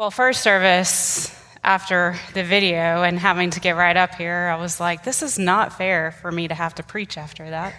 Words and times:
Well, 0.00 0.10
first 0.10 0.40
service, 0.40 1.30
after 1.62 2.16
the 2.32 2.42
video 2.42 3.02
and 3.02 3.18
having 3.18 3.50
to 3.50 3.60
get 3.60 3.76
right 3.76 3.94
up 3.94 4.14
here, 4.14 4.50
I 4.50 4.58
was 4.58 4.80
like, 4.80 5.04
this 5.04 5.20
is 5.20 5.38
not 5.38 5.76
fair 5.76 6.10
for 6.10 6.32
me 6.32 6.48
to 6.48 6.54
have 6.54 6.74
to 6.76 6.82
preach 6.82 7.18
after 7.18 7.50
that. 7.50 7.74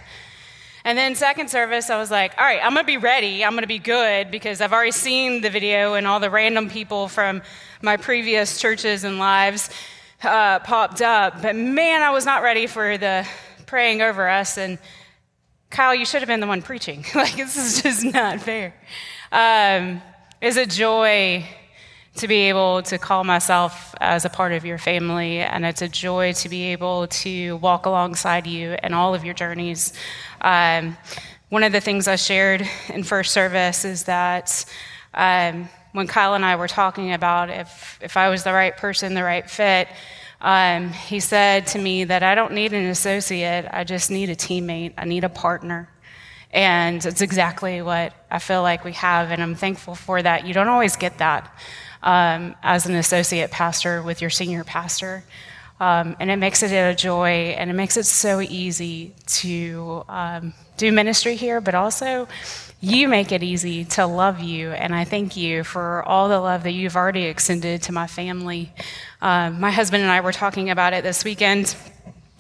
And 0.84 0.96
then, 0.96 1.16
second 1.16 1.50
service, 1.50 1.90
I 1.90 1.98
was 1.98 2.12
like, 2.12 2.34
all 2.38 2.46
right, 2.46 2.60
I'm 2.64 2.76
gonna 2.76 2.84
be 2.84 2.98
ready. 2.98 3.44
I'm 3.44 3.56
gonna 3.56 3.66
be 3.66 3.80
good 3.80 4.30
because 4.30 4.62
I've 4.62 4.72
already 4.72 4.92
seen 4.92 5.42
the 5.42 5.50
video 5.50 5.96
and 5.96 6.06
all 6.06 6.20
the 6.20 6.30
random 6.30 6.70
people 6.70 7.08
from 7.08 7.42
my 7.82 7.98
previous 7.98 8.62
churches 8.62 9.04
and 9.04 9.18
lives 9.18 9.72
uh, 10.22 10.60
popped 10.60 11.02
up. 11.02 11.42
But 11.42 11.56
man, 11.56 12.04
I 12.04 12.12
was 12.12 12.24
not 12.24 12.44
ready 12.44 12.68
for 12.68 13.00
the 13.00 13.28
praying 13.66 14.04
over 14.04 14.30
us. 14.30 14.60
And 14.60 14.78
Kyle, 15.72 15.96
you 15.96 16.06
should 16.06 16.22
have 16.22 16.30
been 16.30 16.40
the 16.40 16.46
one 16.46 16.62
preaching. 16.62 17.04
like, 17.16 17.36
this 17.36 17.58
is 17.58 17.82
just 17.82 18.04
not 18.06 18.42
fair. 18.42 18.76
Um, 19.32 20.04
it's 20.40 20.58
a 20.58 20.68
joy 20.68 21.48
to 22.16 22.28
be 22.28 22.50
able 22.50 22.84
to 22.84 22.98
call 22.98 23.24
myself 23.24 23.96
as 24.02 24.26
a 24.26 24.30
part 24.30 24.52
of 24.52 24.66
your 24.66 24.78
family, 24.78 25.40
and 25.40 25.66
it's 25.66 25.82
a 25.82 25.88
joy 25.88 26.34
to 26.34 26.50
be 26.50 26.64
able 26.64 27.08
to 27.08 27.56
walk 27.58 27.86
alongside 27.86 28.46
you 28.46 28.76
in 28.84 28.94
all 28.94 29.16
of 29.16 29.24
your 29.24 29.34
journeys. 29.34 29.94
Um, 30.42 30.98
one 31.50 31.64
of 31.64 31.72
the 31.72 31.82
things 31.82 32.08
I 32.08 32.18
shared 32.18 32.68
in 32.90 33.04
first 33.04 33.32
service 33.32 33.86
is 33.86 34.04
that 34.04 34.66
um, 35.14 35.70
when 35.94 36.08
Kyle 36.08 36.34
and 36.34 36.46
I 36.46 36.56
were 36.56 36.68
talking 36.68 37.14
about 37.14 37.50
if, 37.50 38.00
if 38.02 38.18
I 38.18 38.30
was 38.30 38.44
the 38.44 38.54
right 38.54 38.76
person, 38.76 39.14
the 39.14 39.24
right 39.24 39.50
fit, 39.50 39.88
um, 40.42 40.90
he 40.90 41.20
said 41.20 41.68
to 41.68 41.80
me 41.80 42.04
that 42.06 42.24
I 42.24 42.36
don't 42.36 42.54
need 42.54 42.74
an 42.74 42.86
associate, 42.86 43.68
I 43.72 43.84
just 43.84 44.12
need 44.12 44.30
a 44.30 44.36
teammate, 44.36 44.94
I 44.98 45.06
need 45.06 45.24
a 45.24 45.30
partner. 45.30 45.90
And 46.52 47.06
it's 47.06 47.22
exactly 47.22 47.82
what 47.82 48.14
I 48.30 48.40
feel 48.40 48.62
like 48.62 48.84
we 48.84 48.92
have, 48.94 49.32
and 49.32 49.42
I'm 49.42 49.56
thankful 49.56 49.96
for 49.96 50.22
that. 50.22 50.46
You 50.46 50.54
don't 50.54 50.68
always 50.68 50.98
get 50.98 51.20
that 51.20 51.50
um, 52.04 52.56
as 52.64 52.86
an 52.86 52.96
associate 52.96 53.52
pastor 53.52 54.02
with 54.02 54.22
your 54.22 54.30
senior 54.30 54.64
pastor. 54.64 55.24
Um, 55.80 56.16
and 56.20 56.30
it 56.30 56.36
makes 56.36 56.62
it 56.62 56.72
a 56.72 56.94
joy 56.94 57.56
and 57.58 57.70
it 57.70 57.74
makes 57.74 57.98
it 57.98 58.06
so 58.06 58.40
easy 58.40 59.16
to 59.26 60.06
um, 60.08 60.54
do 60.78 60.92
ministry 60.92 61.36
here, 61.36 61.60
but 61.60 61.74
also 61.74 62.28
you 62.82 63.08
make 63.08 63.32
it 63.32 63.42
easy 63.42 63.86
to 63.86 64.06
love 64.06 64.40
you. 64.40 64.72
And 64.72 64.94
I 64.94 65.06
thank 65.06 65.36
you 65.38 65.64
for 65.64 66.04
all 66.04 66.30
the 66.30 66.40
love 66.40 66.64
that 66.64 66.72
you've 66.72 66.96
already 66.96 67.24
extended 67.24 67.84
to 67.84 67.92
my 67.92 68.08
family. 68.08 68.72
Um, 69.22 69.60
my 69.60 69.72
husband 69.72 70.04
and 70.04 70.12
I 70.12 70.22
were 70.22 70.32
talking 70.32 70.70
about 70.70 70.94
it 70.94 71.04
this 71.04 71.24
weekend, 71.24 71.76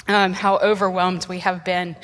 um, 0.08 0.34
how 0.34 0.58
overwhelmed 0.58 1.28
we 1.28 1.40
have 1.40 1.66
been 1.66 1.96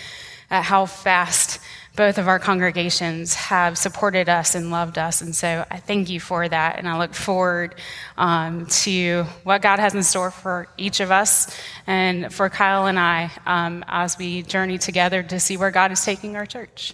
at 0.50 0.64
how 0.64 0.86
fast 0.86 1.59
both 1.98 2.20
of 2.20 2.28
our 2.28 2.38
congregations 2.38 3.34
have 3.34 3.76
supported 3.76 4.30
us 4.30 4.53
and 4.53 4.70
loved 4.70 5.00
us. 5.00 5.22
And 5.22 5.36
so 5.36 5.66
I 5.70 5.78
thank 5.78 6.09
you 6.09 6.20
for 6.20 6.48
that. 6.48 6.78
And 6.78 6.88
I 6.88 6.98
look 7.00 7.16
forward 7.16 7.73
um, 8.17 8.67
to 8.67 9.23
what 9.44 9.64
God 9.64 9.80
has 9.80 9.95
in 9.95 10.03
store 10.03 10.30
for 10.30 10.68
each 10.78 11.00
of 11.00 11.09
us 11.09 11.53
and 11.88 12.31
for 12.31 12.50
Kyle 12.50 12.86
and 12.86 13.00
I 13.00 13.31
um, 13.48 13.84
as 13.88 14.16
we 14.16 14.44
journey 14.44 14.78
together 14.78 15.23
to 15.23 15.40
see 15.40 15.58
where 15.58 15.72
God 15.72 15.92
is 15.92 16.06
taking 16.06 16.36
our 16.36 16.45
church. 16.45 16.94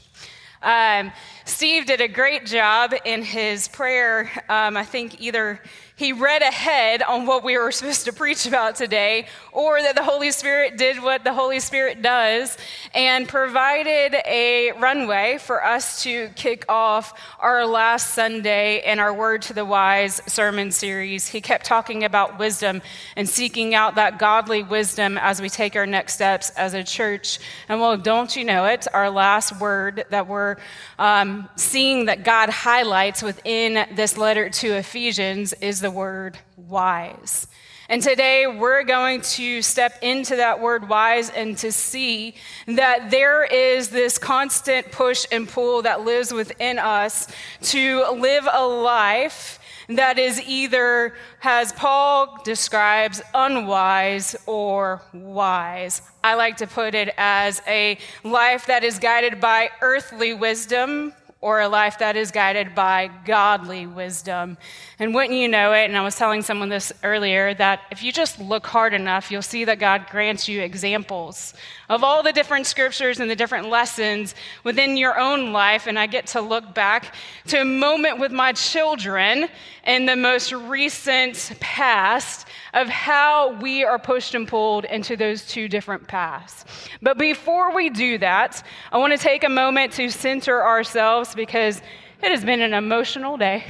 Um, 0.62 1.12
Steve 1.46 1.86
did 1.86 2.00
a 2.00 2.08
great 2.08 2.46
job 2.46 2.94
in 3.04 3.22
his 3.22 3.68
prayer. 3.68 4.32
Um, 4.48 4.78
I 4.78 4.86
think 4.86 5.20
either 5.20 5.60
he 5.96 6.12
read 6.12 6.42
ahead 6.42 7.04
on 7.04 7.26
what 7.26 7.44
we 7.44 7.58
were 7.58 7.72
supposed 7.74 8.06
to 8.06 8.14
preach 8.14 8.46
about 8.46 8.76
today, 8.76 9.28
or 9.52 9.82
that 9.82 9.96
the 9.96 10.04
Holy 10.04 10.32
Spirit 10.32 10.78
did 10.78 11.02
what 11.04 11.24
the 11.24 11.34
Holy 11.34 11.60
Spirit 11.60 12.02
does 12.02 12.58
and 12.94 13.28
provided 13.28 14.16
a 14.26 14.72
runway 14.80 15.38
for 15.38 15.64
us 15.64 16.04
to 16.04 16.30
kick 16.30 16.66
off 16.70 17.14
our 17.40 17.66
last 17.66 18.14
Sunday 18.14 18.82
in 18.86 19.00
our 19.00 19.14
Word 19.14 19.42
to 19.44 19.54
the 19.54 19.66
Wise 19.66 20.22
sermon 20.28 20.72
series. 20.72 21.28
He 21.28 21.42
kept 21.42 21.66
talking 21.66 22.04
about 22.04 22.40
wisdom 22.40 22.82
and 23.16 23.28
seeking 23.28 23.76
out 23.76 23.96
that 23.96 24.18
godly 24.18 24.64
wisdom 24.64 25.18
as 25.18 25.42
we 25.42 25.50
take 25.50 25.76
our 25.76 25.86
next 25.86 26.14
steps 26.14 26.50
as 26.52 26.74
a 26.74 26.84
church. 26.84 27.40
And 27.68 27.82
well, 27.82 27.98
don't 27.98 28.36
you 28.36 28.46
know 28.46 28.66
it? 28.66 28.88
Our 28.94 29.10
last 29.10 29.60
word 29.60 30.06
that 30.10 30.28
we're 30.28 30.58
um, 30.98 31.33
seeing 31.56 32.06
that 32.06 32.24
God 32.24 32.50
highlights 32.50 33.22
within 33.22 33.88
this 33.96 34.18
letter 34.18 34.50
to 34.50 34.74
Ephesians 34.74 35.54
is 35.54 35.82
the 35.82 35.92
word 35.92 36.38
wise. 36.58 37.48
And 37.90 38.02
today 38.02 38.48
we're 38.48 38.84
going 38.84 39.22
to 39.22 39.62
step 39.62 40.00
into 40.02 40.38
that 40.38 40.62
word 40.62 40.88
wise 40.88 41.30
and 41.30 41.58
to 41.58 41.72
see 41.72 42.36
that 42.66 43.12
there 43.12 43.44
is 43.44 43.90
this 43.90 44.18
constant 44.18 44.92
push 44.92 45.26
and 45.32 45.48
pull 45.48 45.82
that 45.82 46.02
lives 46.02 46.34
within 46.34 46.80
us 46.80 47.28
to 47.64 48.06
live 48.14 48.48
a 48.52 48.66
life 48.66 49.60
that 49.90 50.18
is 50.18 50.42
either, 50.48 51.14
as 51.42 51.74
Paul 51.74 52.40
describes, 52.46 53.22
unwise 53.34 54.36
or 54.46 55.02
wise. 55.14 56.02
I 56.24 56.36
like 56.36 56.58
to 56.58 56.68
put 56.68 56.96
it 56.96 57.14
as 57.18 57.62
a 57.68 57.98
life 58.24 58.68
that 58.68 58.84
is 58.84 58.98
guided 58.98 59.42
by 59.42 59.70
earthly 59.82 60.34
wisdom 60.34 61.14
or 61.44 61.60
a 61.60 61.68
life 61.68 62.00
that 62.00 62.16
is 62.16 62.32
guided 62.32 62.74
by 62.74 63.12
godly 63.26 63.86
wisdom. 63.86 64.58
And 64.98 65.14
wouldn't 65.14 65.38
you 65.38 65.50
know 65.50 65.74
it, 65.74 65.84
and 65.84 65.98
I 65.98 66.02
was 66.02 66.16
telling 66.16 66.42
someone 66.42 66.70
this 66.70 66.94
earlier, 67.04 67.54
that 67.56 67.82
if 67.92 68.02
you 68.02 68.14
just 68.14 68.40
look 68.40 68.66
hard 68.66 68.94
enough, 68.94 69.30
you'll 69.30 69.42
see 69.42 69.66
that 69.66 69.78
God 69.78 70.08
grants 70.10 70.48
you 70.48 70.62
examples 70.62 71.54
of 71.90 72.02
all 72.02 72.24
the 72.24 72.32
different 72.32 72.66
scriptures 72.66 73.20
and 73.20 73.30
the 73.30 73.36
different 73.36 73.68
lessons 73.68 74.36
within 74.64 74.96
your 74.96 75.20
own 75.20 75.52
life. 75.52 75.86
And 75.86 76.00
I 76.00 76.08
get 76.08 76.28
to 76.28 76.42
look 76.42 76.74
back 76.74 77.14
to 77.48 77.60
a 77.60 77.66
moment 77.66 78.20
with 78.20 78.32
my 78.32 78.54
children 78.54 79.50
in 79.86 80.06
the 80.06 80.16
most 80.16 80.54
recent 80.54 81.52
past 81.60 82.48
of 82.74 82.88
how 82.88 83.60
we 83.60 83.84
are 83.84 84.00
pushed 84.00 84.34
and 84.34 84.48
pulled 84.48 84.86
into 84.86 85.18
those 85.18 85.46
two 85.46 85.68
different 85.68 86.08
paths. 86.08 86.64
But 87.02 87.18
before 87.18 87.76
we 87.76 87.90
do 87.90 88.18
that, 88.20 88.66
I 88.92 88.98
want 88.98 89.12
to 89.12 89.20
take 89.20 89.44
a 89.44 89.50
moment 89.50 89.92
to 89.94 90.10
center 90.10 90.64
ourselves 90.64 91.33
because 91.36 91.82
it 92.22 92.32
has 92.32 92.44
been 92.44 92.62
an 92.62 92.74
emotional 92.74 93.38
day. 93.38 93.66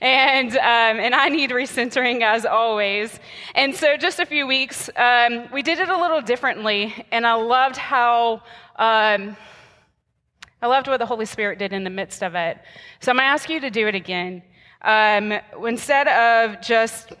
And, 0.00 0.52
um, 0.52 1.00
and 1.00 1.14
I 1.14 1.28
need 1.28 1.50
recentering 1.50 2.22
as 2.22 2.44
always. 2.44 3.18
And 3.54 3.74
so, 3.74 3.96
just 3.96 4.20
a 4.20 4.26
few 4.26 4.46
weeks, 4.46 4.90
um, 4.96 5.48
we 5.52 5.62
did 5.62 5.78
it 5.78 5.88
a 5.88 5.98
little 5.98 6.20
differently, 6.20 6.94
and 7.10 7.26
I 7.26 7.34
loved 7.34 7.76
how. 7.76 8.42
Um, 8.76 9.36
I 10.62 10.68
loved 10.68 10.88
what 10.88 10.98
the 10.98 11.06
Holy 11.06 11.26
Spirit 11.26 11.58
did 11.58 11.72
in 11.72 11.84
the 11.84 11.90
midst 11.90 12.22
of 12.22 12.34
it. 12.34 12.58
So 13.00 13.10
I'm 13.10 13.16
going 13.16 13.26
to 13.26 13.30
ask 13.30 13.50
you 13.50 13.60
to 13.60 13.70
do 13.70 13.88
it 13.88 13.94
again. 13.94 14.42
Um, 14.80 15.32
instead 15.66 16.08
of 16.08 16.62
just 16.62 17.12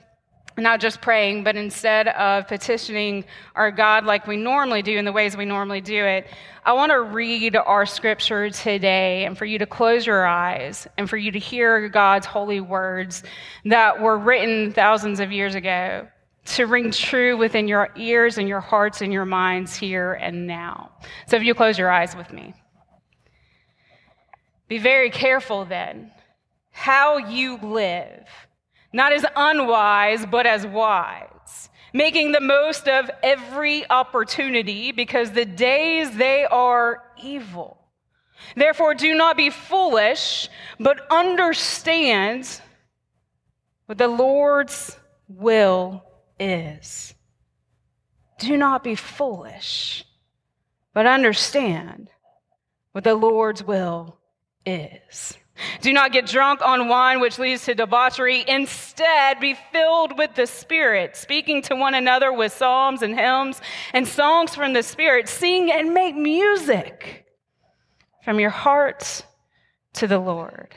not 0.56 0.80
just 0.80 1.00
praying, 1.00 1.44
but 1.44 1.56
instead 1.56 2.08
of 2.08 2.48
petitioning 2.48 3.24
our 3.54 3.70
God 3.70 4.04
like 4.04 4.26
we 4.26 4.36
normally 4.36 4.82
do 4.82 4.96
in 4.96 5.04
the 5.04 5.12
ways 5.12 5.36
we 5.36 5.44
normally 5.44 5.80
do 5.80 6.04
it, 6.04 6.26
I 6.64 6.72
want 6.72 6.90
to 6.90 7.00
read 7.00 7.56
our 7.56 7.86
scripture 7.86 8.50
today 8.50 9.24
and 9.24 9.36
for 9.36 9.44
you 9.44 9.58
to 9.58 9.66
close 9.66 10.06
your 10.06 10.26
eyes 10.26 10.88
and 10.96 11.08
for 11.08 11.16
you 11.16 11.30
to 11.32 11.38
hear 11.38 11.88
God's 11.88 12.26
holy 12.26 12.60
words 12.60 13.22
that 13.64 14.00
were 14.00 14.18
written 14.18 14.72
thousands 14.72 15.20
of 15.20 15.30
years 15.30 15.54
ago 15.54 16.08
to 16.46 16.66
ring 16.66 16.90
true 16.90 17.36
within 17.36 17.68
your 17.68 17.90
ears 17.96 18.38
and 18.38 18.48
your 18.48 18.60
hearts 18.60 19.00
and 19.00 19.12
your 19.12 19.24
minds 19.24 19.76
here 19.76 20.14
and 20.14 20.46
now. 20.46 20.90
So 21.26 21.36
if 21.36 21.42
you 21.42 21.54
close 21.54 21.78
your 21.78 21.90
eyes 21.90 22.16
with 22.16 22.32
me. 22.32 22.54
Be 24.68 24.78
very 24.78 25.10
careful 25.10 25.64
then 25.64 26.10
how 26.70 27.16
you 27.16 27.56
live 27.62 28.28
not 28.96 29.12
as 29.12 29.26
unwise, 29.36 30.24
but 30.24 30.46
as 30.46 30.66
wise, 30.66 31.68
making 31.92 32.32
the 32.32 32.40
most 32.40 32.88
of 32.88 33.10
every 33.22 33.88
opportunity 33.90 34.90
because 34.90 35.32
the 35.32 35.44
days 35.44 36.16
they 36.16 36.46
are 36.46 37.04
evil. 37.22 37.76
Therefore, 38.56 38.94
do 38.94 39.14
not 39.14 39.36
be 39.36 39.50
foolish, 39.50 40.48
but 40.80 41.06
understand 41.10 42.62
what 43.84 43.98
the 43.98 44.08
Lord's 44.08 44.96
will 45.28 46.02
is. 46.40 47.12
Do 48.38 48.56
not 48.56 48.82
be 48.82 48.94
foolish, 48.94 50.06
but 50.94 51.04
understand 51.04 52.08
what 52.92 53.04
the 53.04 53.14
Lord's 53.14 53.62
will 53.62 54.16
is. 54.64 55.36
Do 55.80 55.92
not 55.92 56.12
get 56.12 56.26
drunk 56.26 56.60
on 56.62 56.88
wine, 56.88 57.20
which 57.20 57.38
leads 57.38 57.64
to 57.64 57.74
debauchery. 57.74 58.44
Instead, 58.46 59.40
be 59.40 59.54
filled 59.72 60.18
with 60.18 60.34
the 60.34 60.46
Spirit, 60.46 61.16
speaking 61.16 61.62
to 61.62 61.76
one 61.76 61.94
another 61.94 62.32
with 62.32 62.52
psalms 62.52 63.02
and 63.02 63.18
hymns 63.18 63.60
and 63.92 64.06
songs 64.06 64.54
from 64.54 64.72
the 64.72 64.82
Spirit. 64.82 65.28
Sing 65.28 65.70
and 65.70 65.94
make 65.94 66.14
music 66.14 67.26
from 68.24 68.40
your 68.40 68.50
heart 68.50 69.24
to 69.94 70.06
the 70.06 70.18
Lord. 70.18 70.74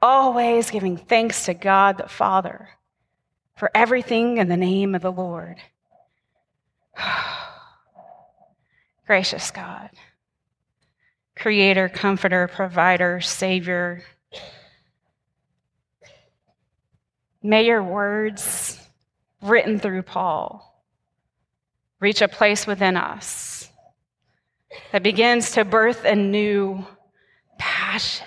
Always 0.00 0.70
giving 0.70 0.96
thanks 0.96 1.46
to 1.46 1.54
God 1.54 1.98
the 1.98 2.08
Father 2.08 2.68
for 3.56 3.70
everything 3.74 4.38
in 4.38 4.48
the 4.48 4.56
name 4.56 4.94
of 4.94 5.02
the 5.02 5.12
Lord. 5.12 5.56
Gracious 9.06 9.50
God 9.50 9.90
creator, 11.36 11.88
comforter, 11.88 12.48
provider, 12.48 13.20
savior. 13.20 14.02
May 17.42 17.66
your 17.66 17.82
words, 17.82 18.78
written 19.42 19.78
through 19.78 20.02
Paul, 20.02 20.82
reach 22.00 22.22
a 22.22 22.28
place 22.28 22.66
within 22.66 22.96
us 22.96 23.68
that 24.92 25.02
begins 25.02 25.52
to 25.52 25.64
birth 25.64 26.04
a 26.04 26.14
new 26.14 26.84
passion 27.58 28.26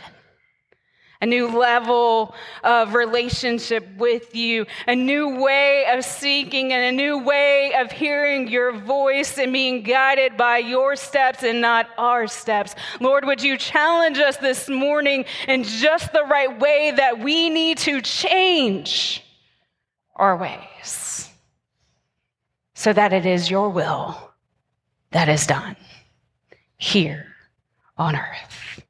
a 1.21 1.25
new 1.25 1.47
level 1.47 2.35
of 2.63 2.93
relationship 2.93 3.87
with 3.97 4.35
you, 4.35 4.65
a 4.87 4.95
new 4.95 5.41
way 5.41 5.85
of 5.91 6.03
seeking, 6.03 6.73
and 6.73 6.83
a 6.83 6.91
new 6.91 7.17
way 7.23 7.73
of 7.77 7.91
hearing 7.91 8.47
your 8.47 8.71
voice 8.71 9.37
and 9.37 9.51
being 9.51 9.83
guided 9.83 10.37
by 10.37 10.57
your 10.57 10.95
steps 10.95 11.43
and 11.43 11.61
not 11.61 11.87
our 11.97 12.27
steps. 12.27 12.75
Lord, 12.99 13.25
would 13.25 13.41
you 13.41 13.57
challenge 13.57 14.17
us 14.17 14.37
this 14.37 14.69
morning 14.69 15.25
in 15.47 15.63
just 15.63 16.13
the 16.13 16.23
right 16.23 16.59
way 16.59 16.91
that 16.95 17.19
we 17.19 17.49
need 17.49 17.77
to 17.79 18.01
change 18.01 19.23
our 20.15 20.35
ways 20.35 21.29
so 22.73 22.93
that 22.93 23.13
it 23.13 23.25
is 23.25 23.49
your 23.49 23.69
will 23.69 24.31
that 25.11 25.29
is 25.29 25.47
done 25.47 25.75
here 26.77 27.25
on 27.97 28.15
earth. 28.15 28.83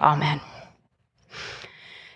Amen. 0.00 0.40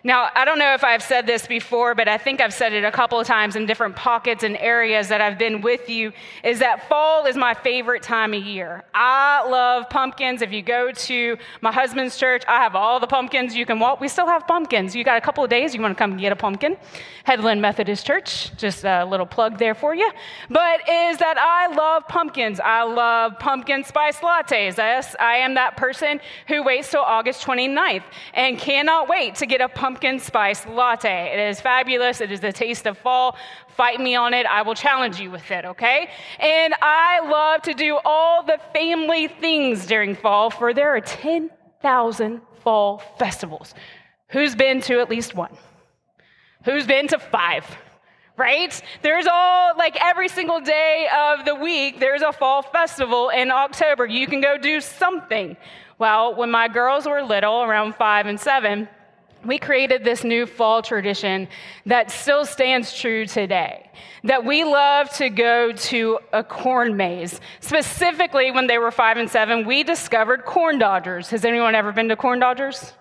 Now, 0.02 0.30
I 0.34 0.46
don't 0.46 0.58
know 0.58 0.72
if 0.72 0.82
I've 0.82 1.02
said 1.02 1.26
this 1.26 1.46
before, 1.46 1.94
but 1.94 2.08
I 2.08 2.16
think 2.16 2.40
I've 2.40 2.54
said 2.54 2.72
it 2.72 2.84
a 2.84 2.90
couple 2.90 3.20
of 3.20 3.26
times 3.26 3.54
in 3.54 3.66
different 3.66 3.96
pockets 3.96 4.42
and 4.42 4.56
areas 4.56 5.08
that 5.08 5.20
I've 5.20 5.36
been 5.36 5.60
with 5.60 5.90
you 5.90 6.12
is 6.42 6.60
that 6.60 6.88
fall 6.88 7.26
is 7.26 7.36
my 7.36 7.52
favorite 7.52 8.02
time 8.02 8.32
of 8.32 8.42
year. 8.42 8.82
I 8.94 9.46
love 9.46 9.90
pumpkins. 9.90 10.40
If 10.40 10.52
you 10.52 10.62
go 10.62 10.90
to 10.90 11.36
my 11.60 11.70
husband's 11.70 12.16
church, 12.16 12.44
I 12.48 12.62
have 12.62 12.74
all 12.74 12.98
the 12.98 13.06
pumpkins 13.06 13.54
you 13.54 13.66
can 13.66 13.78
want. 13.78 14.00
We 14.00 14.08
still 14.08 14.26
have 14.26 14.46
pumpkins. 14.46 14.96
You 14.96 15.04
got 15.04 15.18
a 15.18 15.20
couple 15.20 15.44
of 15.44 15.50
days, 15.50 15.74
you 15.74 15.82
want 15.82 15.94
to 15.94 15.98
come 15.98 16.16
get 16.16 16.32
a 16.32 16.36
pumpkin. 16.36 16.78
Headland 17.24 17.60
Methodist 17.60 18.06
Church, 18.06 18.56
just 18.56 18.84
a 18.84 19.04
little 19.04 19.26
plug 19.26 19.58
there 19.58 19.74
for 19.74 19.94
you. 19.94 20.10
But 20.48 20.80
is 20.88 21.18
that 21.18 21.36
I 21.38 21.74
love 21.74 22.08
pumpkins. 22.08 22.58
I 22.58 22.84
love 22.84 23.38
pumpkin 23.38 23.84
spice 23.84 24.16
lattes. 24.20 24.78
Yes, 24.78 25.14
I 25.20 25.36
am 25.36 25.54
that 25.54 25.76
person 25.76 26.20
who 26.48 26.62
waits 26.62 26.90
till 26.90 27.02
August 27.02 27.46
29th 27.46 28.04
and 28.32 28.58
cannot 28.58 29.06
wait 29.06 29.34
to 29.34 29.46
get 29.46 29.60
a 29.60 29.68
pumpkin 29.68 29.89
pumpkin 29.90 30.20
spice 30.20 30.64
latte. 30.66 31.32
It 31.32 31.48
is 31.50 31.60
fabulous. 31.60 32.20
It 32.20 32.30
is 32.30 32.38
the 32.38 32.52
taste 32.52 32.86
of 32.86 32.96
fall. 32.96 33.36
Fight 33.76 34.00
me 34.00 34.14
on 34.14 34.32
it. 34.34 34.46
I 34.46 34.62
will 34.62 34.76
challenge 34.76 35.18
you 35.18 35.32
with 35.32 35.50
it, 35.50 35.64
okay? 35.64 36.08
And 36.38 36.74
I 36.80 37.28
love 37.28 37.62
to 37.62 37.74
do 37.74 37.98
all 38.04 38.44
the 38.44 38.60
family 38.72 39.26
things 39.26 39.86
during 39.86 40.14
fall, 40.14 40.48
for 40.48 40.72
there 40.72 40.94
are 40.94 41.00
10,000 41.00 42.40
fall 42.62 43.02
festivals. 43.18 43.74
Who's 44.28 44.54
been 44.54 44.80
to 44.82 45.00
at 45.00 45.10
least 45.10 45.34
one? 45.34 45.56
Who's 46.64 46.86
been 46.86 47.08
to 47.08 47.18
five? 47.18 47.64
right? 48.36 48.80
There's 49.02 49.26
all, 49.26 49.76
like 49.76 49.98
every 50.00 50.28
single 50.28 50.60
day 50.60 51.08
of 51.14 51.44
the 51.44 51.54
week, 51.54 52.00
there's 52.00 52.22
a 52.22 52.32
fall 52.32 52.62
festival 52.62 53.28
in 53.28 53.50
October. 53.50 54.06
You 54.06 54.26
can 54.26 54.40
go 54.40 54.56
do 54.56 54.80
something. 54.80 55.58
Well, 55.98 56.34
when 56.34 56.50
my 56.50 56.66
girls 56.66 57.06
were 57.06 57.22
little, 57.22 57.60
around 57.64 57.96
five 57.96 58.24
and 58.24 58.40
seven, 58.40 58.88
we 59.44 59.58
created 59.58 60.04
this 60.04 60.24
new 60.24 60.46
fall 60.46 60.82
tradition 60.82 61.48
that 61.86 62.10
still 62.10 62.44
stands 62.44 62.96
true 62.96 63.26
today. 63.26 63.90
That 64.24 64.44
we 64.44 64.64
love 64.64 65.10
to 65.14 65.30
go 65.30 65.72
to 65.72 66.18
a 66.32 66.44
corn 66.44 66.96
maze. 66.96 67.40
Specifically, 67.60 68.50
when 68.50 68.66
they 68.66 68.78
were 68.78 68.90
five 68.90 69.16
and 69.16 69.30
seven, 69.30 69.66
we 69.66 69.82
discovered 69.82 70.44
corn 70.44 70.78
dodgers. 70.78 71.30
Has 71.30 71.44
anyone 71.44 71.74
ever 71.74 71.92
been 71.92 72.08
to 72.08 72.16
corn 72.16 72.38
dodgers? 72.38 72.92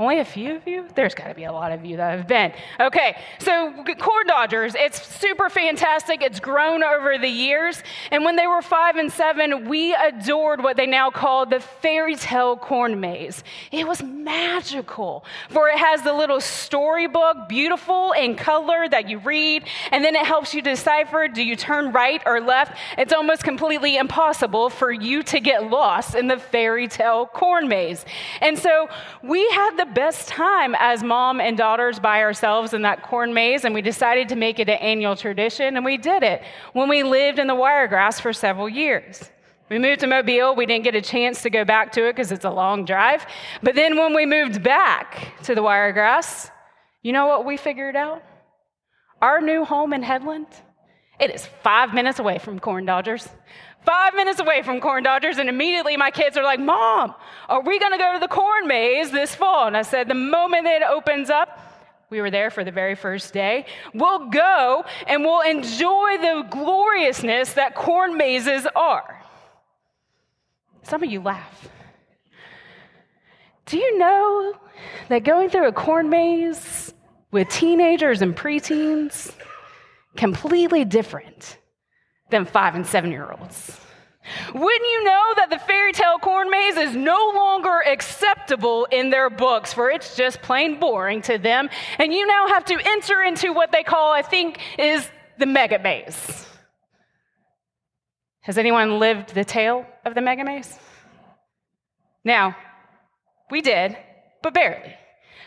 Only 0.00 0.20
a 0.20 0.24
few 0.24 0.54
of 0.54 0.64
you? 0.64 0.86
There's 0.94 1.12
got 1.12 1.26
to 1.26 1.34
be 1.34 1.42
a 1.42 1.50
lot 1.50 1.72
of 1.72 1.84
you 1.84 1.96
that 1.96 2.16
have 2.16 2.28
been. 2.28 2.52
Okay, 2.78 3.16
so 3.40 3.72
Corn 3.98 4.28
Dodgers, 4.28 4.76
it's 4.76 5.04
super 5.04 5.50
fantastic. 5.50 6.22
It's 6.22 6.38
grown 6.38 6.84
over 6.84 7.18
the 7.18 7.28
years. 7.28 7.82
And 8.12 8.24
when 8.24 8.36
they 8.36 8.46
were 8.46 8.62
five 8.62 8.94
and 8.94 9.10
seven, 9.12 9.68
we 9.68 9.96
adored 9.96 10.62
what 10.62 10.76
they 10.76 10.86
now 10.86 11.10
call 11.10 11.46
the 11.46 11.58
fairy 11.58 12.14
tale 12.14 12.56
corn 12.56 13.00
maze. 13.00 13.42
It 13.72 13.88
was 13.88 14.00
magical, 14.00 15.24
for 15.48 15.68
it 15.68 15.78
has 15.78 16.02
the 16.02 16.12
little 16.12 16.40
storybook, 16.40 17.48
beautiful 17.48 18.12
in 18.12 18.36
color 18.36 18.88
that 18.88 19.08
you 19.08 19.18
read, 19.18 19.64
and 19.90 20.04
then 20.04 20.14
it 20.14 20.24
helps 20.24 20.54
you 20.54 20.62
decipher 20.62 21.26
do 21.26 21.42
you 21.42 21.56
turn 21.56 21.90
right 21.90 22.22
or 22.24 22.40
left? 22.40 22.78
It's 22.96 23.12
almost 23.12 23.42
completely 23.42 23.96
impossible 23.96 24.70
for 24.70 24.92
you 24.92 25.24
to 25.24 25.40
get 25.40 25.68
lost 25.68 26.14
in 26.14 26.28
the 26.28 26.36
fairy 26.36 26.86
tale 26.86 27.26
corn 27.26 27.66
maze. 27.66 28.04
And 28.40 28.56
so 28.56 28.88
we 29.24 29.40
had 29.50 29.76
the 29.76 29.87
best 29.94 30.28
time 30.28 30.74
as 30.78 31.02
mom 31.02 31.40
and 31.40 31.56
daughters 31.56 31.98
by 31.98 32.22
ourselves 32.22 32.74
in 32.74 32.82
that 32.82 33.02
corn 33.02 33.34
maze, 33.34 33.64
and 33.64 33.74
we 33.74 33.82
decided 33.82 34.28
to 34.30 34.36
make 34.36 34.58
it 34.58 34.68
an 34.68 34.78
annual 34.78 35.16
tradition, 35.16 35.76
and 35.76 35.84
we 35.84 35.96
did 35.96 36.22
it 36.22 36.42
when 36.72 36.88
we 36.88 37.02
lived 37.02 37.38
in 37.38 37.46
the 37.46 37.54
Wiregrass 37.54 38.20
for 38.20 38.32
several 38.32 38.68
years. 38.68 39.30
We 39.70 39.78
moved 39.78 40.00
to 40.00 40.06
Mobile. 40.06 40.54
We 40.54 40.64
didn't 40.64 40.84
get 40.84 40.94
a 40.94 41.02
chance 41.02 41.42
to 41.42 41.50
go 41.50 41.64
back 41.64 41.92
to 41.92 42.08
it 42.08 42.16
because 42.16 42.32
it's 42.32 42.46
a 42.46 42.50
long 42.50 42.84
drive. 42.84 43.26
But 43.62 43.74
then 43.74 43.98
when 43.98 44.14
we 44.14 44.24
moved 44.24 44.62
back 44.62 45.34
to 45.42 45.54
the 45.54 45.62
Wiregrass, 45.62 46.50
you 47.02 47.12
know 47.12 47.26
what 47.26 47.44
we 47.44 47.56
figured 47.56 47.94
out? 47.94 48.22
Our 49.20 49.40
new 49.40 49.64
home 49.64 49.92
in 49.92 50.02
Headland, 50.02 50.46
it 51.20 51.34
is 51.34 51.46
five 51.62 51.92
minutes 51.92 52.18
away 52.18 52.38
from 52.38 52.58
Corn 52.58 52.86
Dodgers 52.86 53.28
five 53.88 54.14
minutes 54.14 54.38
away 54.38 54.60
from 54.60 54.80
Corn 54.80 55.02
Dodgers, 55.02 55.38
and 55.38 55.48
immediately 55.48 55.96
my 55.96 56.10
kids 56.10 56.36
are 56.36 56.44
like, 56.44 56.60
Mom, 56.60 57.14
are 57.48 57.62
we 57.62 57.78
going 57.78 57.92
to 57.92 57.98
go 57.98 58.12
to 58.12 58.18
the 58.18 58.28
corn 58.28 58.68
maze 58.68 59.10
this 59.10 59.34
fall? 59.34 59.66
And 59.66 59.74
I 59.74 59.80
said, 59.80 60.08
The 60.08 60.14
moment 60.14 60.66
it 60.66 60.82
opens 60.82 61.30
up, 61.30 61.58
we 62.10 62.20
were 62.20 62.30
there 62.30 62.50
for 62.50 62.64
the 62.64 62.70
very 62.70 62.94
first 62.94 63.32
day. 63.32 63.64
We'll 63.94 64.28
go 64.28 64.84
and 65.06 65.24
we'll 65.24 65.40
enjoy 65.40 66.18
the 66.18 66.46
gloriousness 66.50 67.54
that 67.54 67.74
corn 67.74 68.18
mazes 68.18 68.66
are. 68.76 69.22
Some 70.82 71.02
of 71.02 71.10
you 71.10 71.22
laugh. 71.22 71.68
Do 73.64 73.78
you 73.78 73.98
know 73.98 74.54
that 75.08 75.24
going 75.24 75.48
through 75.48 75.68
a 75.68 75.72
corn 75.72 76.10
maze 76.10 76.92
with 77.30 77.48
teenagers 77.48 78.20
and 78.20 78.36
preteens 78.36 79.34
completely 80.16 80.84
different 80.84 81.58
than 82.30 82.44
five 82.44 82.74
and 82.74 82.86
seven 82.86 83.10
year 83.10 83.30
olds. 83.38 83.80
Wouldn't 84.52 84.90
you 84.90 85.04
know 85.04 85.34
that 85.36 85.48
the 85.50 85.58
fairy 85.58 85.92
tale 85.92 86.18
corn 86.18 86.50
maze 86.50 86.76
is 86.76 86.94
no 86.94 87.32
longer 87.34 87.80
acceptable 87.86 88.86
in 88.90 89.10
their 89.10 89.30
books, 89.30 89.72
for 89.72 89.90
it's 89.90 90.16
just 90.16 90.42
plain 90.42 90.78
boring 90.78 91.22
to 91.22 91.38
them, 91.38 91.70
and 91.98 92.12
you 92.12 92.26
now 92.26 92.48
have 92.48 92.64
to 92.66 92.78
enter 92.84 93.22
into 93.22 93.52
what 93.52 93.72
they 93.72 93.82
call, 93.82 94.12
I 94.12 94.22
think, 94.22 94.58
is 94.78 95.08
the 95.38 95.46
mega 95.46 95.78
maze. 95.78 96.46
Has 98.40 98.58
anyone 98.58 98.98
lived 98.98 99.34
the 99.34 99.44
tale 99.44 99.86
of 100.04 100.14
the 100.14 100.20
mega 100.20 100.44
maze? 100.44 100.78
Now, 102.24 102.56
we 103.50 103.62
did, 103.62 103.96
but 104.42 104.52
barely. 104.52 104.94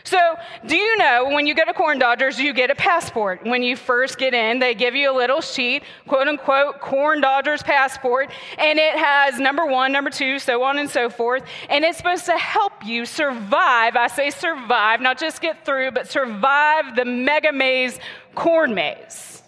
So, 0.04 0.18
do 0.66 0.76
you 0.76 0.96
know 0.98 1.28
when 1.30 1.46
you 1.46 1.54
go 1.54 1.64
to 1.64 1.72
Corn 1.72 1.98
Dodgers, 1.98 2.38
you 2.38 2.52
get 2.52 2.70
a 2.70 2.74
passport? 2.74 3.44
When 3.44 3.62
you 3.62 3.76
first 3.76 4.18
get 4.18 4.34
in, 4.34 4.58
they 4.58 4.74
give 4.74 4.94
you 4.94 5.10
a 5.10 5.16
little 5.16 5.40
sheet, 5.40 5.84
quote 6.08 6.26
unquote, 6.26 6.80
Corn 6.80 7.20
Dodgers 7.20 7.62
passport, 7.62 8.30
and 8.58 8.78
it 8.78 8.96
has 8.96 9.38
number 9.38 9.64
one, 9.64 9.92
number 9.92 10.10
two, 10.10 10.38
so 10.38 10.62
on 10.64 10.78
and 10.78 10.90
so 10.90 11.08
forth. 11.08 11.44
And 11.68 11.84
it's 11.84 11.98
supposed 11.98 12.26
to 12.26 12.36
help 12.36 12.84
you 12.84 13.06
survive. 13.06 13.94
I 13.96 14.08
say 14.08 14.30
survive, 14.30 15.00
not 15.00 15.18
just 15.18 15.40
get 15.40 15.64
through, 15.64 15.92
but 15.92 16.10
survive 16.10 16.96
the 16.96 17.04
mega 17.04 17.52
maze 17.52 17.98
corn 18.34 18.74
maze. 18.74 19.42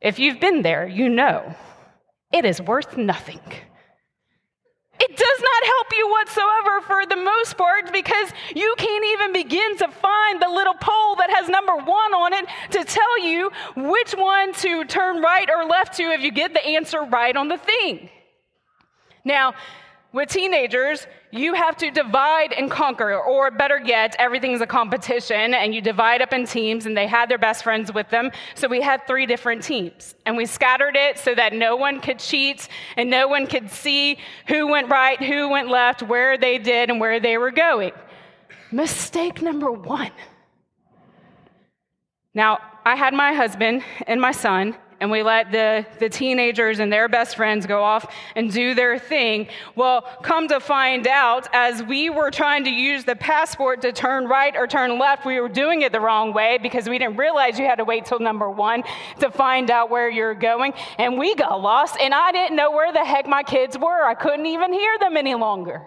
If 0.00 0.18
you've 0.18 0.40
been 0.40 0.62
there, 0.62 0.88
you 0.88 1.08
know 1.08 1.54
it 2.32 2.44
is 2.44 2.62
worth 2.62 2.96
nothing. 2.96 3.40
It 5.02 5.16
does 5.16 5.40
not 5.40 5.64
help 5.64 5.86
you 5.96 6.08
whatsoever 6.10 6.80
for 6.82 7.06
the 7.06 7.16
most 7.16 7.56
part 7.56 7.90
because 7.90 8.30
you 8.54 8.74
can't 8.76 9.04
even 9.12 9.32
begin 9.32 9.78
to 9.78 9.88
find 9.88 10.42
the 10.42 10.48
little 10.48 10.74
pole 10.74 11.16
that 11.16 11.30
has 11.30 11.48
number 11.48 11.74
one 11.74 12.12
on 12.12 12.34
it 12.34 12.46
to 12.72 12.84
tell 12.84 13.24
you 13.24 13.50
which 13.76 14.12
one 14.12 14.52
to 14.54 14.84
turn 14.84 15.22
right 15.22 15.48
or 15.48 15.64
left 15.64 15.96
to 15.96 16.02
if 16.02 16.20
you 16.20 16.30
get 16.30 16.52
the 16.52 16.64
answer 16.64 17.02
right 17.02 17.34
on 17.34 17.48
the 17.48 17.56
thing. 17.56 18.10
Now, 19.24 19.54
with 20.12 20.28
teenagers, 20.28 21.06
you 21.30 21.54
have 21.54 21.76
to 21.76 21.90
divide 21.90 22.52
and 22.52 22.68
conquer, 22.68 23.16
or 23.16 23.50
better 23.50 23.80
yet, 23.84 24.16
everything's 24.18 24.60
a 24.60 24.66
competition, 24.66 25.54
and 25.54 25.72
you 25.72 25.80
divide 25.80 26.20
up 26.20 26.32
in 26.32 26.46
teams, 26.46 26.86
and 26.86 26.96
they 26.96 27.06
had 27.06 27.28
their 27.28 27.38
best 27.38 27.62
friends 27.62 27.92
with 27.92 28.08
them. 28.10 28.32
So 28.56 28.66
we 28.66 28.80
had 28.80 29.06
three 29.06 29.26
different 29.26 29.62
teams, 29.62 30.16
and 30.26 30.36
we 30.36 30.46
scattered 30.46 30.96
it 30.96 31.16
so 31.18 31.34
that 31.36 31.52
no 31.52 31.76
one 31.76 32.00
could 32.00 32.18
cheat 32.18 32.68
and 32.96 33.08
no 33.08 33.28
one 33.28 33.46
could 33.46 33.70
see 33.70 34.18
who 34.48 34.66
went 34.66 34.88
right, 34.88 35.22
who 35.22 35.48
went 35.48 35.68
left, 35.68 36.02
where 36.02 36.36
they 36.36 36.58
did, 36.58 36.90
and 36.90 36.98
where 36.98 37.20
they 37.20 37.38
were 37.38 37.52
going. 37.52 37.92
Mistake 38.72 39.42
number 39.42 39.70
one. 39.70 40.12
Now, 42.34 42.58
I 42.84 42.96
had 42.96 43.14
my 43.14 43.32
husband 43.32 43.82
and 44.06 44.20
my 44.20 44.32
son 44.32 44.76
and 45.00 45.10
we 45.10 45.22
let 45.22 45.50
the, 45.50 45.86
the 45.98 46.08
teenagers 46.08 46.78
and 46.78 46.92
their 46.92 47.08
best 47.08 47.34
friends 47.34 47.66
go 47.66 47.82
off 47.82 48.12
and 48.36 48.52
do 48.52 48.74
their 48.74 48.98
thing. 48.98 49.48
Well, 49.74 50.02
come 50.22 50.46
to 50.48 50.60
find 50.60 51.06
out, 51.06 51.48
as 51.52 51.82
we 51.82 52.10
were 52.10 52.30
trying 52.30 52.64
to 52.64 52.70
use 52.70 53.04
the 53.04 53.16
passport 53.16 53.80
to 53.82 53.92
turn 53.92 54.26
right 54.26 54.54
or 54.54 54.66
turn 54.66 54.98
left, 54.98 55.24
we 55.24 55.40
were 55.40 55.48
doing 55.48 55.82
it 55.82 55.92
the 55.92 56.00
wrong 56.00 56.34
way 56.34 56.58
because 56.62 56.88
we 56.88 56.98
didn't 56.98 57.16
realize 57.16 57.58
you 57.58 57.64
had 57.64 57.76
to 57.76 57.84
wait 57.84 58.04
till 58.04 58.20
number 58.20 58.50
one 58.50 58.82
to 59.20 59.30
find 59.30 59.70
out 59.70 59.90
where 59.90 60.10
you're 60.10 60.34
going. 60.34 60.74
And 60.98 61.18
we 61.18 61.34
got 61.34 61.60
lost, 61.60 61.96
and 61.98 62.12
I 62.12 62.30
didn't 62.32 62.56
know 62.56 62.70
where 62.70 62.92
the 62.92 63.04
heck 63.04 63.26
my 63.26 63.42
kids 63.42 63.78
were. 63.78 64.04
I 64.04 64.14
couldn't 64.14 64.46
even 64.46 64.72
hear 64.72 64.98
them 64.98 65.16
any 65.16 65.34
longer. 65.34 65.86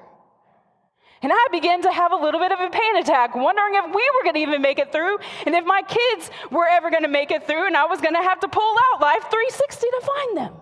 And 1.23 1.31
I 1.31 1.47
began 1.51 1.81
to 1.81 1.91
have 1.91 2.11
a 2.11 2.17
little 2.17 2.39
bit 2.39 2.51
of 2.51 2.59
a 2.59 2.69
panic 2.69 3.05
attack, 3.05 3.33
wondering 3.33 3.75
if 3.75 3.85
we 3.85 4.11
were 4.15 4.23
going 4.23 4.35
to 4.35 4.41
even 4.41 4.61
make 4.61 4.77
it 4.77 4.91
through 4.91 5.17
and 5.45 5.55
if 5.55 5.63
my 5.63 5.81
kids 5.81 6.29
were 6.51 6.67
ever 6.67 6.91
going 6.91 7.03
to 7.03 7.09
make 7.09 7.31
it 7.31 7.47
through 7.47 7.65
and 7.65 7.77
I 7.77 7.85
was 7.85 8.01
going 8.01 8.13
to 8.13 8.21
have 8.21 8.41
to 8.41 8.49
pull 8.49 8.75
out 8.93 9.01
Life 9.01 9.23
360 9.31 9.87
to 9.87 10.01
find 10.05 10.37
them. 10.37 10.53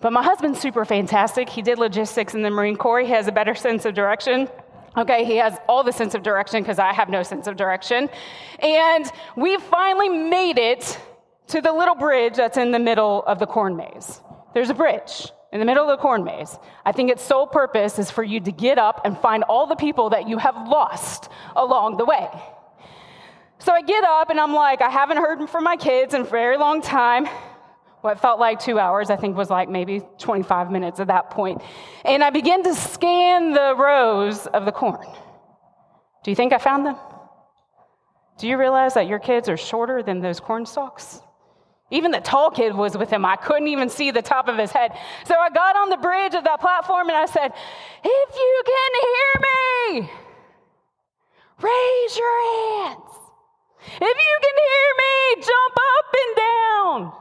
But 0.00 0.12
my 0.12 0.22
husband's 0.22 0.60
super 0.60 0.84
fantastic. 0.84 1.48
He 1.48 1.60
did 1.60 1.78
logistics 1.78 2.34
in 2.34 2.42
the 2.42 2.50
Marine 2.50 2.76
Corps, 2.76 3.00
he 3.00 3.10
has 3.10 3.26
a 3.26 3.32
better 3.32 3.56
sense 3.56 3.84
of 3.84 3.94
direction. 3.94 4.48
Okay, 4.96 5.24
he 5.24 5.36
has 5.36 5.58
all 5.68 5.82
the 5.82 5.92
sense 5.92 6.14
of 6.14 6.22
direction 6.22 6.62
because 6.62 6.78
I 6.78 6.92
have 6.92 7.10
no 7.10 7.22
sense 7.22 7.48
of 7.48 7.56
direction. 7.56 8.08
And 8.60 9.10
we 9.36 9.58
finally 9.58 10.08
made 10.08 10.58
it 10.58 10.98
to 11.48 11.60
the 11.60 11.72
little 11.72 11.96
bridge 11.96 12.36
that's 12.36 12.56
in 12.56 12.70
the 12.70 12.78
middle 12.78 13.24
of 13.24 13.38
the 13.38 13.46
corn 13.46 13.76
maze. 13.76 14.22
There's 14.54 14.70
a 14.70 14.74
bridge 14.74 15.32
in 15.52 15.60
the 15.60 15.66
middle 15.66 15.88
of 15.88 15.96
the 15.96 16.02
corn 16.02 16.24
maze. 16.24 16.58
I 16.84 16.92
think 16.92 17.10
its 17.10 17.22
sole 17.22 17.46
purpose 17.46 17.98
is 17.98 18.10
for 18.10 18.22
you 18.22 18.40
to 18.40 18.52
get 18.52 18.78
up 18.78 19.02
and 19.04 19.18
find 19.18 19.42
all 19.44 19.66
the 19.66 19.76
people 19.76 20.10
that 20.10 20.28
you 20.28 20.38
have 20.38 20.68
lost 20.68 21.28
along 21.54 21.96
the 21.96 22.04
way. 22.04 22.28
So 23.58 23.72
I 23.72 23.82
get 23.82 24.04
up 24.04 24.30
and 24.30 24.38
I'm 24.38 24.52
like, 24.52 24.82
I 24.82 24.90
haven't 24.90 25.16
heard 25.16 25.48
from 25.48 25.64
my 25.64 25.76
kids 25.76 26.14
in 26.14 26.22
a 26.22 26.24
very 26.24 26.56
long 26.56 26.82
time. 26.82 27.26
What 28.02 28.20
felt 28.20 28.38
like 28.38 28.60
two 28.60 28.78
hours, 28.78 29.10
I 29.10 29.16
think 29.16 29.36
was 29.36 29.50
like 29.50 29.68
maybe 29.68 30.02
25 30.18 30.70
minutes 30.70 31.00
at 31.00 31.08
that 31.08 31.30
point. 31.30 31.62
And 32.04 32.22
I 32.22 32.30
begin 32.30 32.62
to 32.64 32.74
scan 32.74 33.52
the 33.52 33.74
rows 33.76 34.46
of 34.46 34.64
the 34.64 34.72
corn. 34.72 35.06
Do 36.22 36.30
you 36.30 36.36
think 36.36 36.52
I 36.52 36.58
found 36.58 36.86
them? 36.86 36.96
Do 38.38 38.46
you 38.46 38.58
realize 38.58 38.94
that 38.94 39.06
your 39.08 39.18
kids 39.18 39.48
are 39.48 39.56
shorter 39.56 40.02
than 40.02 40.20
those 40.20 40.38
corn 40.38 40.66
stalks? 40.66 41.20
Even 41.90 42.10
the 42.10 42.20
tall 42.20 42.50
kid 42.50 42.74
was 42.74 42.96
with 42.96 43.10
him. 43.10 43.24
I 43.24 43.36
couldn't 43.36 43.68
even 43.68 43.88
see 43.88 44.10
the 44.10 44.22
top 44.22 44.48
of 44.48 44.58
his 44.58 44.72
head. 44.72 44.98
So 45.24 45.36
I 45.38 45.50
got 45.50 45.76
on 45.76 45.88
the 45.88 45.96
bridge 45.96 46.34
of 46.34 46.42
that 46.44 46.60
platform 46.60 47.08
and 47.08 47.16
I 47.16 47.26
said, 47.26 47.52
If 48.02 48.34
you 48.34 48.62
can 48.66 48.90
hear 49.06 49.32
me, 49.46 50.10
raise 51.62 52.16
your 52.16 52.38
hands. 52.50 53.16
If 53.86 54.00
you 54.02 54.36
can 54.42 54.56
hear 54.66 54.90
me, 54.98 55.42
jump 55.42 55.76
up 55.76 56.14
and 56.26 56.36
down. 56.36 57.12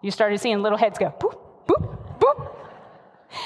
You 0.00 0.10
started 0.10 0.40
seeing 0.40 0.62
little 0.62 0.78
heads 0.78 0.98
go 0.98 1.12
boop, 1.20 1.38
boop, 1.66 2.18
boop. 2.18 2.38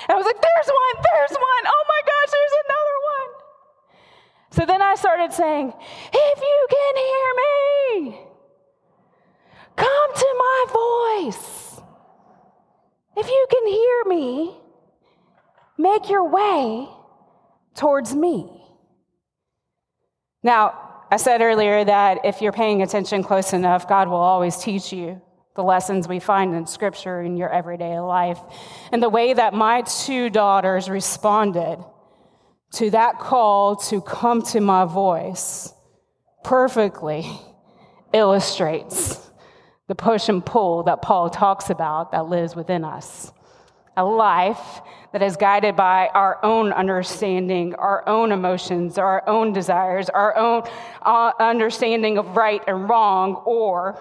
And 0.08 0.10
I 0.10 0.14
was 0.14 0.26
like, 0.26 0.40
There's 0.40 0.68
one, 0.68 1.04
there's 1.12 1.32
one. 1.32 1.64
Oh 1.66 1.84
my 1.88 2.00
gosh, 2.06 2.30
there's 2.30 2.56
another 2.66 2.96
one. 3.16 3.30
So 4.50 4.66
then 4.66 4.80
I 4.80 4.94
started 4.94 5.32
saying, 5.32 5.72
If 6.12 6.40
you 6.40 6.66
can 6.70 6.96
hear 6.96 8.12
me, 8.14 8.27
Come 9.78 10.14
to 10.14 10.34
my 10.38 10.64
voice. 10.72 11.80
If 13.16 13.26
you 13.26 13.46
can 13.50 13.66
hear 13.66 14.04
me, 14.06 14.56
make 15.78 16.10
your 16.10 16.28
way 16.28 16.88
towards 17.74 18.14
me. 18.14 18.60
Now, 20.42 21.06
I 21.10 21.16
said 21.16 21.40
earlier 21.40 21.84
that 21.84 22.18
if 22.24 22.42
you're 22.42 22.52
paying 22.52 22.82
attention 22.82 23.22
close 23.22 23.52
enough, 23.52 23.88
God 23.88 24.08
will 24.08 24.16
always 24.16 24.56
teach 24.56 24.92
you 24.92 25.22
the 25.56 25.62
lessons 25.62 26.06
we 26.06 26.20
find 26.20 26.54
in 26.54 26.66
Scripture 26.66 27.22
in 27.22 27.36
your 27.36 27.50
everyday 27.52 27.98
life. 27.98 28.38
And 28.92 29.02
the 29.02 29.08
way 29.08 29.32
that 29.32 29.54
my 29.54 29.82
two 29.82 30.28
daughters 30.28 30.88
responded 30.88 31.84
to 32.72 32.90
that 32.90 33.18
call 33.18 33.76
to 33.76 34.00
come 34.00 34.42
to 34.42 34.60
my 34.60 34.84
voice 34.84 35.72
perfectly 36.44 37.26
illustrates 38.12 39.27
the 39.88 39.94
push 39.94 40.28
and 40.28 40.44
pull 40.44 40.84
that 40.84 41.02
Paul 41.02 41.30
talks 41.30 41.70
about 41.70 42.12
that 42.12 42.26
lives 42.26 42.54
within 42.54 42.84
us. 42.84 43.32
A 43.96 44.04
life 44.04 44.80
that 45.12 45.22
is 45.22 45.36
guided 45.36 45.74
by 45.74 46.08
our 46.14 46.38
own 46.44 46.72
understanding, 46.72 47.74
our 47.74 48.06
own 48.06 48.30
emotions, 48.30 48.96
our 48.96 49.26
own 49.26 49.52
desires, 49.52 50.08
our 50.10 50.36
own 50.36 50.62
uh, 51.02 51.32
understanding 51.40 52.18
of 52.18 52.36
right 52.36 52.62
and 52.68 52.88
wrong, 52.88 53.34
or 53.46 54.00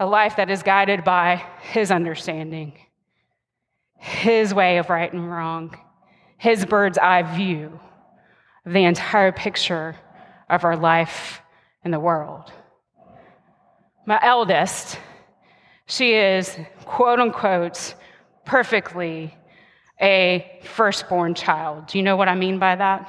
a 0.00 0.06
life 0.06 0.36
that 0.36 0.50
is 0.50 0.62
guided 0.62 1.04
by 1.04 1.44
his 1.60 1.90
understanding, 1.90 2.72
his 3.98 4.54
way 4.54 4.78
of 4.78 4.88
right 4.88 5.12
and 5.12 5.30
wrong, 5.30 5.76
his 6.38 6.64
bird's 6.64 6.96
eye 6.96 7.22
view 7.22 7.78
of 8.64 8.72
the 8.72 8.84
entire 8.84 9.32
picture 9.32 9.96
of 10.48 10.64
our 10.64 10.76
life 10.76 11.42
in 11.84 11.90
the 11.90 12.00
world 12.00 12.50
my 14.06 14.18
eldest, 14.22 14.98
she 15.86 16.14
is 16.14 16.56
quote 16.84 17.20
unquote 17.20 17.94
perfectly 18.44 19.34
a 20.00 20.60
firstborn 20.62 21.34
child. 21.34 21.86
Do 21.86 21.98
you 21.98 22.04
know 22.04 22.16
what 22.16 22.28
I 22.28 22.34
mean 22.34 22.58
by 22.58 22.76
that? 22.76 23.08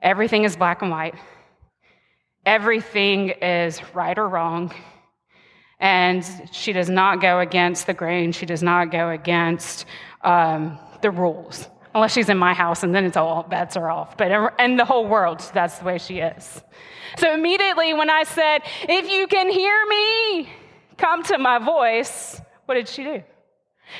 Everything 0.00 0.44
is 0.44 0.56
black 0.56 0.80
and 0.82 0.90
white, 0.90 1.14
everything 2.46 3.30
is 3.30 3.80
right 3.94 4.16
or 4.16 4.28
wrong. 4.28 4.72
And 5.78 6.26
she 6.52 6.74
does 6.74 6.90
not 6.90 7.22
go 7.22 7.40
against 7.40 7.86
the 7.86 7.94
grain, 7.94 8.32
she 8.32 8.46
does 8.46 8.62
not 8.62 8.90
go 8.90 9.10
against 9.10 9.86
um, 10.22 10.78
the 11.00 11.10
rules. 11.10 11.66
Unless 11.94 12.12
she's 12.12 12.28
in 12.28 12.38
my 12.38 12.54
house, 12.54 12.82
and 12.82 12.94
then 12.94 13.04
it's 13.04 13.16
all 13.16 13.42
bets 13.42 13.76
are 13.76 13.90
off. 13.90 14.16
But 14.16 14.54
in 14.60 14.76
the 14.76 14.84
whole 14.84 15.06
world, 15.06 15.42
that's 15.52 15.78
the 15.78 15.84
way 15.84 15.98
she 15.98 16.18
is. 16.18 16.62
So 17.18 17.34
immediately 17.34 17.92
when 17.94 18.10
I 18.10 18.22
said, 18.22 18.60
If 18.82 19.10
you 19.10 19.26
can 19.26 19.50
hear 19.50 19.86
me, 19.86 20.48
come 20.96 21.22
to 21.24 21.38
my 21.38 21.58
voice, 21.58 22.40
what 22.66 22.74
did 22.74 22.88
she 22.88 23.02
do? 23.02 23.22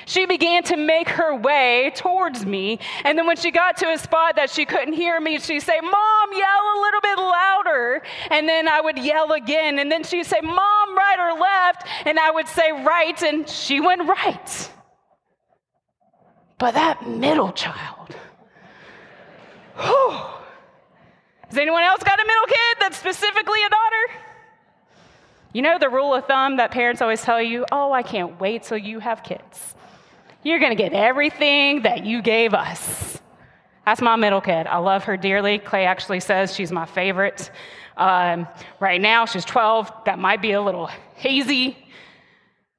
She 0.06 0.26
began 0.26 0.62
to 0.64 0.76
make 0.76 1.08
her 1.08 1.34
way 1.34 1.92
towards 1.94 2.46
me. 2.46 2.78
And 3.04 3.18
then 3.18 3.26
when 3.26 3.36
she 3.36 3.50
got 3.50 3.76
to 3.78 3.92
a 3.92 3.98
spot 3.98 4.36
that 4.36 4.50
she 4.50 4.64
couldn't 4.64 4.94
hear 4.94 5.20
me, 5.20 5.38
she'd 5.38 5.60
say, 5.60 5.80
Mom, 5.80 6.32
yell 6.32 6.40
a 6.40 6.78
little 6.80 7.00
bit 7.00 7.18
louder. 7.18 8.02
And 8.30 8.48
then 8.48 8.68
I 8.68 8.80
would 8.80 8.98
yell 8.98 9.32
again. 9.32 9.78
And 9.78 9.90
then 9.90 10.04
she'd 10.04 10.26
say, 10.26 10.40
Mom, 10.40 10.96
right 10.96 11.16
or 11.18 11.38
left. 11.40 11.86
And 12.06 12.18
I 12.18 12.30
would 12.30 12.48
say, 12.48 12.70
right. 12.72 13.20
And 13.22 13.48
she 13.48 13.80
went 13.80 14.08
right. 14.08 14.70
But 16.60 16.74
that 16.74 17.08
middle 17.08 17.52
child, 17.52 18.14
has 19.76 21.56
anyone 21.56 21.82
else 21.82 22.02
got 22.02 22.20
a 22.20 22.26
middle 22.26 22.46
kid 22.46 22.76
that's 22.78 22.98
specifically 22.98 23.64
a 23.64 23.68
daughter? 23.70 24.20
You 25.54 25.62
know 25.62 25.78
the 25.78 25.88
rule 25.88 26.14
of 26.14 26.26
thumb 26.26 26.58
that 26.58 26.70
parents 26.70 27.00
always 27.00 27.22
tell 27.22 27.40
you 27.40 27.64
oh, 27.72 27.92
I 27.92 28.02
can't 28.02 28.38
wait 28.38 28.64
till 28.64 28.76
you 28.76 28.98
have 29.00 29.22
kids. 29.22 29.74
You're 30.42 30.58
going 30.58 30.70
to 30.70 30.80
get 30.80 30.92
everything 30.92 31.82
that 31.82 32.04
you 32.04 32.20
gave 32.20 32.52
us. 32.52 33.18
That's 33.86 34.02
my 34.02 34.16
middle 34.16 34.42
kid. 34.42 34.66
I 34.66 34.76
love 34.78 35.04
her 35.04 35.16
dearly. 35.16 35.58
Clay 35.58 35.86
actually 35.86 36.20
says 36.20 36.54
she's 36.54 36.70
my 36.70 36.84
favorite. 36.84 37.50
Um, 37.96 38.46
right 38.80 39.00
now, 39.00 39.24
she's 39.24 39.46
12. 39.46 39.90
That 40.04 40.18
might 40.18 40.42
be 40.42 40.52
a 40.52 40.60
little 40.60 40.90
hazy. 41.14 41.78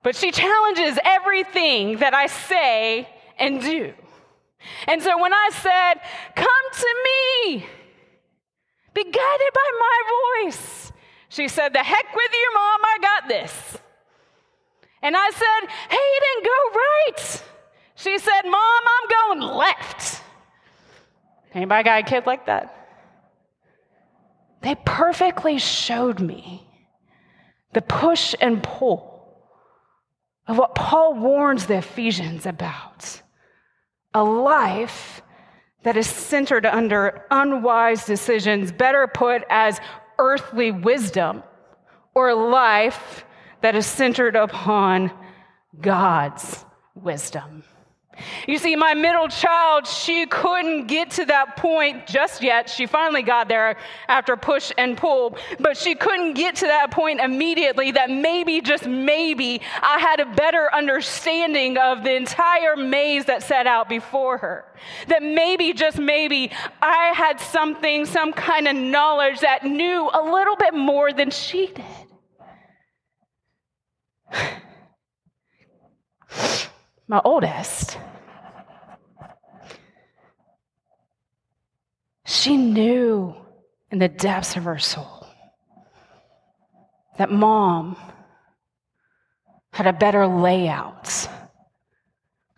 But 0.04 0.16
she 0.16 0.32
challenges 0.32 1.00
everything 1.04 1.98
that 1.98 2.14
I 2.14 2.28
say 2.28 3.10
and 3.42 3.60
do. 3.60 3.94
And 4.88 5.02
so 5.02 5.20
when 5.20 5.34
I 5.34 5.50
said, 5.52 5.96
Come 6.36 6.66
to 6.74 6.96
me, 7.04 7.66
be 8.94 9.04
guided 9.04 9.54
by 9.54 9.70
my 9.80 10.44
voice. 10.46 10.92
She 11.30 11.48
said, 11.48 11.74
The 11.74 11.84
heck 11.84 12.16
with 12.16 12.32
you, 12.32 12.52
mom, 12.54 12.80
I 12.84 12.98
got 13.02 13.28
this. 13.28 13.78
And 15.02 15.16
I 15.18 15.30
said, 15.32 15.70
Hey, 15.90 15.98
you 15.98 16.22
didn't 16.22 16.46
go 16.46 16.80
right. 16.80 17.44
She 17.96 18.20
said, 18.20 18.42
Mom, 18.44 18.54
I'm 18.54 19.40
going 19.40 19.58
left. 19.58 20.22
Anybody 21.54 21.84
got 21.84 22.00
a 22.00 22.04
kid 22.04 22.26
like 22.26 22.46
that? 22.46 22.78
They 24.62 24.76
perfectly 24.86 25.58
showed 25.58 26.20
me 26.20 26.68
the 27.74 27.82
push 27.82 28.36
and 28.40 28.62
pull 28.62 29.12
of 30.48 30.58
what 30.58 30.76
Paul 30.76 31.16
warns 31.16 31.66
the 31.66 31.78
Ephesians 31.78 32.46
about 32.46 33.22
a 34.14 34.24
life 34.24 35.22
that 35.84 35.98
is 35.98 36.08
centered 36.08 36.66
under 36.66 37.26
unwise 37.32 38.06
decisions, 38.06 38.72
better 38.72 39.08
put 39.08 39.44
as 39.50 39.80
earthly 40.20 40.72
wisdom, 40.72 41.44
or 42.14 42.30
a 42.30 42.36
life 42.36 43.26
that 43.62 43.76
is 43.76 43.86
centered 43.86 44.36
upon 44.36 45.12
God's 45.80 46.66
wisdom. 46.96 47.64
You 48.48 48.58
see, 48.58 48.76
my 48.76 48.94
middle 48.94 49.28
child, 49.28 49.88
she 49.88 50.26
couldn't 50.26 50.88
get 50.88 51.12
to 51.12 51.26
that 51.26 51.56
point 51.58 52.08
just 52.08 52.44
yet. 52.44 52.70
She 52.70 52.86
finally 52.86 53.22
got 53.22 53.48
there 53.48 53.78
after 54.08 54.36
push 54.36 54.72
and 54.78 54.98
pull, 54.98 55.38
but 55.60 55.78
she 55.78 55.96
couldn't 55.96 56.34
get 56.34 56.56
to 56.58 56.66
that 56.66 56.92
point 56.92 57.20
immediately 57.22 57.92
that 57.92 58.10
maybe, 58.10 58.62
just 58.62 58.86
maybe, 58.86 59.62
I 59.82 60.00
had 60.00 60.20
a 60.20 60.26
better 60.26 60.74
understanding 60.74 61.78
of 61.78 62.04
the 62.04 62.14
entire 62.16 62.76
maze 62.76 63.26
that 63.26 63.44
set 63.44 63.66
out 63.66 63.88
before 63.88 64.38
her. 64.40 64.66
That 65.08 65.24
maybe, 65.24 65.74
just 65.74 65.98
maybe, 65.98 66.52
I 66.82 67.14
had 67.16 67.40
something, 67.40 68.06
some 68.06 68.34
kind 68.34 68.68
of 68.68 68.76
knowledge 68.76 69.40
that 69.40 69.64
knew 69.64 70.10
a 70.14 70.22
little 70.22 70.56
bit 70.58 70.74
more 70.74 71.14
than 71.14 71.32
she 71.32 71.68
did. 71.68 71.86
My 77.12 77.20
oldest 77.26 77.98
She 82.24 82.56
knew 82.56 83.36
in 83.92 84.00
the 84.00 84.08
depths 84.08 84.56
of 84.56 84.64
her 84.64 84.80
soul 84.80 85.28
that 87.18 87.30
mom 87.30 87.98
had 89.74 89.88
a 89.88 89.92
better 89.92 90.26
layout 90.26 91.28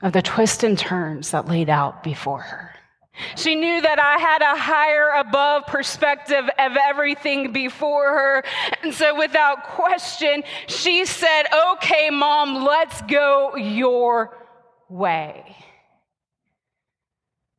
of 0.03 0.13
the 0.13 0.21
twists 0.21 0.63
and 0.63 0.77
turns 0.77 1.31
that 1.31 1.47
laid 1.47 1.69
out 1.69 2.03
before 2.03 2.41
her. 2.41 2.75
She 3.35 3.55
knew 3.55 3.81
that 3.81 3.99
I 3.99 4.19
had 4.19 4.43
a 4.43 4.55
higher 4.55 5.09
above 5.17 5.65
perspective 5.65 6.45
of 6.59 6.77
everything 6.79 7.51
before 7.51 8.09
her. 8.09 8.43
And 8.83 8.93
so, 8.93 9.17
without 9.17 9.63
question, 9.63 10.43
she 10.67 11.05
said, 11.05 11.43
Okay, 11.71 12.11
mom, 12.11 12.63
let's 12.63 13.01
go 13.03 13.55
your 13.55 14.42
way. 14.93 15.55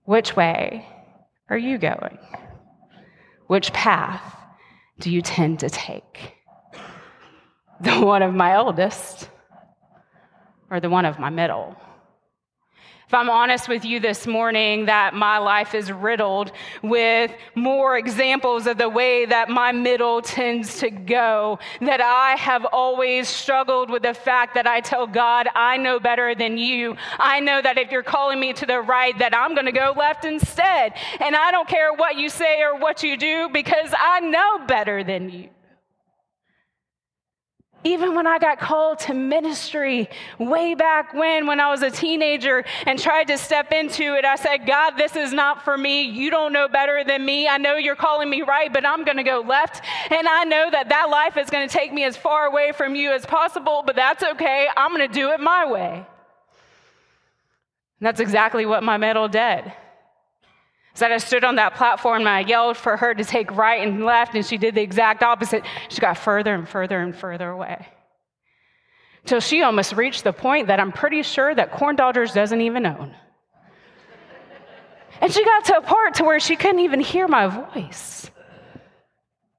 Which 0.04 0.36
way? 0.36 0.86
are 1.48 1.58
you 1.58 1.78
going? 1.78 2.18
Which 3.46 3.72
path 3.72 4.36
do 4.98 5.10
you 5.10 5.22
tend 5.22 5.60
to 5.60 5.68
take? 5.68 6.34
The 7.80 8.00
one 8.00 8.22
of 8.22 8.34
my 8.34 8.56
oldest 8.56 9.28
or 10.70 10.80
the 10.80 10.88
one 10.88 11.04
of 11.04 11.18
my 11.18 11.30
middle? 11.30 11.76
If 13.06 13.12
I'm 13.12 13.28
honest 13.28 13.68
with 13.68 13.84
you 13.84 14.00
this 14.00 14.26
morning, 14.26 14.86
that 14.86 15.12
my 15.12 15.36
life 15.36 15.74
is 15.74 15.92
riddled 15.92 16.52
with 16.82 17.30
more 17.54 17.98
examples 17.98 18.66
of 18.66 18.78
the 18.78 18.88
way 18.88 19.26
that 19.26 19.50
my 19.50 19.72
middle 19.72 20.22
tends 20.22 20.78
to 20.78 20.88
go, 20.88 21.58
that 21.82 22.00
I 22.00 22.34
have 22.36 22.64
always 22.72 23.28
struggled 23.28 23.90
with 23.90 24.02
the 24.02 24.14
fact 24.14 24.54
that 24.54 24.66
I 24.66 24.80
tell 24.80 25.06
God, 25.06 25.48
I 25.54 25.76
know 25.76 26.00
better 26.00 26.34
than 26.34 26.56
you. 26.56 26.96
I 27.18 27.40
know 27.40 27.60
that 27.60 27.76
if 27.76 27.92
you're 27.92 28.02
calling 28.02 28.40
me 28.40 28.54
to 28.54 28.64
the 28.64 28.80
right, 28.80 29.16
that 29.18 29.36
I'm 29.36 29.54
going 29.54 29.66
to 29.66 29.72
go 29.72 29.92
left 29.94 30.24
instead. 30.24 30.94
And 31.20 31.36
I 31.36 31.50
don't 31.50 31.68
care 31.68 31.92
what 31.92 32.16
you 32.16 32.30
say 32.30 32.62
or 32.62 32.78
what 32.78 33.02
you 33.02 33.18
do 33.18 33.50
because 33.52 33.92
I 33.98 34.20
know 34.20 34.66
better 34.66 35.04
than 35.04 35.28
you. 35.28 35.53
Even 37.84 38.14
when 38.14 38.26
I 38.26 38.38
got 38.38 38.58
called 38.58 38.98
to 39.00 39.14
ministry 39.14 40.08
way 40.38 40.74
back 40.74 41.12
when, 41.12 41.46
when 41.46 41.60
I 41.60 41.70
was 41.70 41.82
a 41.82 41.90
teenager 41.90 42.64
and 42.86 42.98
tried 42.98 43.28
to 43.28 43.36
step 43.36 43.72
into 43.72 44.14
it, 44.14 44.24
I 44.24 44.36
said, 44.36 44.66
God, 44.66 44.92
this 44.92 45.16
is 45.16 45.34
not 45.34 45.62
for 45.64 45.76
me. 45.76 46.02
You 46.02 46.30
don't 46.30 46.54
know 46.54 46.66
better 46.66 47.04
than 47.04 47.26
me. 47.26 47.46
I 47.46 47.58
know 47.58 47.76
you're 47.76 47.94
calling 47.94 48.30
me 48.30 48.40
right, 48.40 48.72
but 48.72 48.86
I'm 48.86 49.04
going 49.04 49.18
to 49.18 49.22
go 49.22 49.44
left. 49.46 49.84
And 50.10 50.26
I 50.26 50.44
know 50.44 50.70
that 50.70 50.88
that 50.88 51.10
life 51.10 51.36
is 51.36 51.50
going 51.50 51.68
to 51.68 51.72
take 51.72 51.92
me 51.92 52.04
as 52.04 52.16
far 52.16 52.46
away 52.46 52.72
from 52.72 52.94
you 52.94 53.12
as 53.12 53.26
possible, 53.26 53.82
but 53.84 53.96
that's 53.96 54.22
okay. 54.22 54.66
I'm 54.74 54.94
going 54.94 55.06
to 55.06 55.14
do 55.14 55.30
it 55.30 55.40
my 55.40 55.70
way. 55.70 55.96
And 55.96 56.06
that's 58.00 58.20
exactly 58.20 58.64
what 58.64 58.82
my 58.82 58.96
middle 58.96 59.28
did. 59.28 59.70
So 60.94 61.06
I 61.06 61.18
stood 61.18 61.42
on 61.42 61.56
that 61.56 61.74
platform 61.74 62.20
and 62.20 62.28
I 62.28 62.40
yelled 62.40 62.76
for 62.76 62.96
her 62.96 63.14
to 63.14 63.24
take 63.24 63.50
right 63.50 63.86
and 63.86 64.04
left, 64.04 64.34
and 64.34 64.46
she 64.46 64.56
did 64.56 64.76
the 64.76 64.82
exact 64.82 65.22
opposite. 65.22 65.64
She 65.88 66.00
got 66.00 66.16
further 66.16 66.54
and 66.54 66.68
further 66.68 67.00
and 67.00 67.14
further 67.14 67.50
away. 67.50 67.86
Till 69.24 69.40
she 69.40 69.62
almost 69.62 69.94
reached 69.94 70.22
the 70.22 70.32
point 70.32 70.68
that 70.68 70.78
I'm 70.78 70.92
pretty 70.92 71.22
sure 71.22 71.52
that 71.54 71.72
Corn 71.72 71.96
Dodgers 71.96 72.32
doesn't 72.32 72.60
even 72.60 72.86
own. 72.86 73.14
And 75.20 75.32
she 75.32 75.44
got 75.44 75.64
to 75.66 75.78
a 75.78 75.80
part 75.80 76.14
to 76.14 76.24
where 76.24 76.38
she 76.38 76.54
couldn't 76.54 76.80
even 76.80 77.00
hear 77.00 77.26
my 77.26 77.46
voice. 77.46 78.30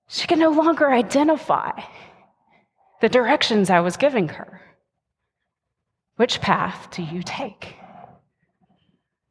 She 0.08 0.28
could 0.28 0.40
no 0.40 0.52
longer 0.52 0.92
identify 0.92 1.72
the 3.02 3.10
directions 3.10 3.70
I 3.70 3.82
was 3.82 3.98
giving 3.98 4.30
her. 4.30 4.62
Which 6.16 6.40
path 6.40 6.90
do 6.92 7.04
you 7.04 7.24
take? 7.24 7.76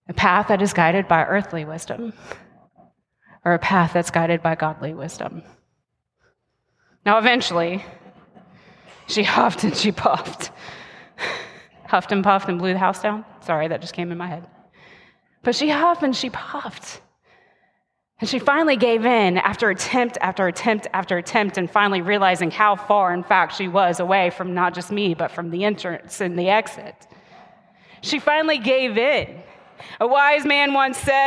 A 0.08 0.12
path 0.12 0.48
that 0.48 0.60
is 0.60 0.72
guided 0.72 1.08
by 1.08 1.24
earthly 1.24 1.64
wisdom, 1.64 2.12
or 3.44 3.54
a 3.54 3.58
path 3.58 3.92
that's 3.94 4.10
guided 4.10 4.42
by 4.42 4.54
godly 4.54 4.92
wisdom. 4.92 5.42
Now, 7.06 7.18
eventually, 7.18 7.84
she 9.06 9.22
huffed 9.22 9.64
and 9.64 9.76
she 9.76 9.92
puffed. 9.92 10.50
huffed 11.86 12.12
and 12.12 12.24
puffed 12.24 12.48
and 12.48 12.58
blew 12.58 12.72
the 12.72 12.78
house 12.78 13.02
down. 13.02 13.24
Sorry, 13.40 13.68
that 13.68 13.80
just 13.80 13.94
came 13.94 14.12
in 14.12 14.18
my 14.18 14.26
head. 14.26 14.46
But 15.42 15.54
she 15.54 15.68
huffed 15.68 16.02
and 16.02 16.16
she 16.16 16.30
puffed. 16.30 17.00
And 18.20 18.28
she 18.28 18.38
finally 18.38 18.76
gave 18.76 19.04
in 19.04 19.38
after 19.38 19.70
attempt 19.70 20.16
after 20.20 20.46
attempt 20.46 20.86
after 20.92 21.18
attempt, 21.18 21.58
and 21.58 21.70
finally 21.70 22.00
realizing 22.00 22.50
how 22.50 22.76
far, 22.76 23.12
in 23.12 23.22
fact, 23.22 23.56
she 23.56 23.68
was 23.68 24.00
away 24.00 24.30
from 24.30 24.54
not 24.54 24.74
just 24.74 24.90
me, 24.90 25.14
but 25.14 25.30
from 25.30 25.50
the 25.50 25.64
entrance 25.64 26.20
and 26.20 26.38
the 26.38 26.48
exit. 26.48 26.94
She 28.02 28.18
finally 28.18 28.58
gave 28.58 28.96
in. 28.96 29.42
A 30.00 30.06
wise 30.06 30.44
man 30.44 30.72
once 30.72 30.98
said, 30.98 31.26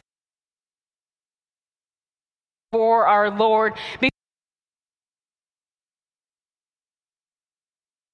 For 2.72 3.08
our 3.08 3.30
Lord, 3.30 3.74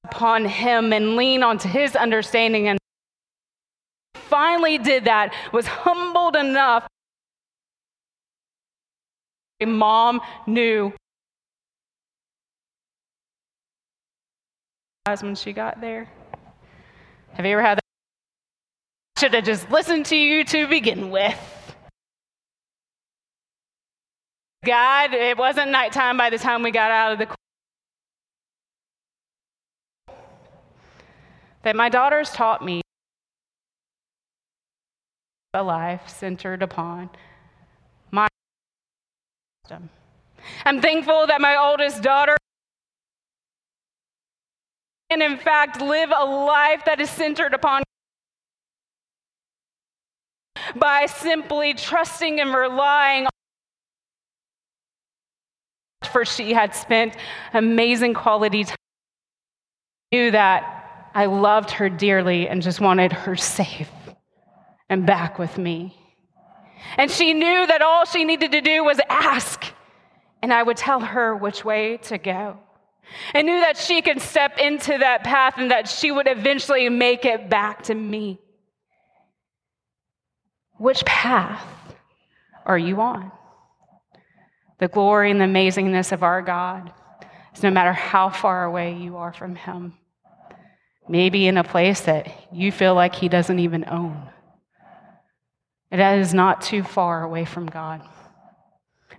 upon 0.06 0.46
him 0.46 0.94
and 0.94 1.16
lean 1.16 1.42
onto 1.44 1.68
his 1.68 1.96
understanding. 1.96 2.68
And 2.68 2.80
finally 4.14 4.78
did 4.78 5.06
that 5.06 5.34
was 5.52 5.66
humbled 5.68 6.36
enough. 6.36 6.88
Mom 9.66 10.22
knew 10.46 10.94
when 15.06 15.36
she 15.36 15.52
got 15.54 15.82
there. 15.82 16.10
Have 17.34 17.46
you 17.46 17.52
ever 17.54 17.62
had 17.62 17.78
that 17.78 17.83
should 19.24 19.34
have 19.36 19.46
just 19.46 19.72
listened 19.72 20.06
to 20.06 20.18
you 20.18 20.44
to 20.44 20.68
begin 20.68 21.10
with. 21.10 21.40
God, 24.66 25.14
it 25.14 25.38
wasn't 25.38 25.72
nighttime 25.72 26.18
by 26.18 26.30
the 26.30 26.38
time 26.38 26.62
we 26.62 26.72
got 26.72 26.92
out 26.92 27.14
of 27.14 27.20
the 27.20 27.28
that 31.62 31.74
my 31.78 31.88
daughters 31.88 32.32
taught 32.32 32.66
me 32.66 32.82
a 35.54 35.64
life 35.64 36.10
centered 36.10 36.62
upon 36.62 37.10
my. 38.12 38.28
I'm 40.66 40.82
thankful 40.82 41.28
that 41.28 41.40
my 41.40 41.56
oldest 41.56 42.04
daughter 42.04 42.36
and 45.10 45.24
in 45.24 45.38
fact 45.38 45.80
live 45.80 46.12
a 46.14 46.26
life 46.26 46.84
that 46.84 47.00
is 47.00 47.10
centered 47.10 47.54
upon 47.54 47.84
by 50.76 51.06
simply 51.06 51.74
trusting 51.74 52.40
and 52.40 52.54
relying 52.54 53.26
on 53.26 53.30
for 56.12 56.26
she 56.26 56.54
had 56.54 56.76
spent 56.76 57.16
amazing 57.54 58.14
quality 58.14 58.64
time. 58.66 58.78
Knew 60.12 60.32
that 60.32 61.12
I 61.16 61.26
loved 61.26 61.72
her 61.72 61.90
dearly 61.90 62.48
and 62.48 62.62
just 62.62 62.80
wanted 62.80 63.12
her 63.12 63.36
safe 63.36 63.90
and 64.90 65.06
back 65.06 65.40
with 65.40 65.58
me. 65.58 65.98
And 66.98 67.10
she 67.10 67.34
knew 67.34 67.66
that 67.66 67.82
all 67.82 68.06
she 68.06 68.24
needed 68.24 68.52
to 68.52 68.62
do 68.62 68.84
was 68.84 69.00
ask, 69.10 69.66
and 70.42 70.54
I 70.54 70.62
would 70.62 70.78
tell 70.78 71.00
her 71.00 71.36
which 71.36 71.66
way 71.66 71.98
to 72.04 72.18
go. 72.18 72.60
And 73.34 73.48
knew 73.48 73.60
that 73.60 73.78
she 73.78 74.02
could 74.02 74.22
step 74.22 74.58
into 74.58 74.98
that 74.98 75.24
path 75.24 75.56
and 75.58 75.72
that 75.72 75.88
she 75.88 76.12
would 76.12 76.28
eventually 76.28 76.90
make 76.90 77.26
it 77.26 77.50
back 77.50 77.84
to 77.84 77.96
me. 77.96 78.40
Which 80.84 81.06
path 81.06 81.66
are 82.66 82.78
you 82.78 83.00
on? 83.00 83.32
The 84.80 84.90
glory 84.90 85.32
and 85.32 85.40
the 85.40 85.46
amazingness 85.46 86.12
of 86.12 86.24
our 86.24 86.42
God 86.42 86.92
is 87.56 87.64
no 87.64 87.72
matter 87.72 87.94
how 87.94 88.30
far 88.30 88.66
away 88.66 88.94
you 88.94 89.16
are 89.16 89.32
from 89.32 89.56
Him. 89.56 89.94
Maybe 91.08 91.48
in 91.48 91.56
a 91.56 91.64
place 91.64 92.02
that 92.02 92.28
you 92.52 92.70
feel 92.70 92.96
like 92.96 93.16
He 93.16 93.30
doesn't 93.30 93.60
even 93.60 93.86
own. 93.88 94.28
It 95.90 96.02
is 96.02 96.34
not 96.34 96.62
too 96.62 96.84
far 96.84 97.24
away 97.24 97.46
from 97.46 97.68
God. 97.68 98.02